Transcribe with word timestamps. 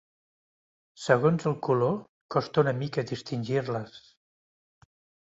Segons 1.01 1.43
el 1.49 1.57
color 1.67 1.91
costa 2.35 2.63
una 2.63 2.73
mica 2.77 3.03
distingir-les. 3.11 3.99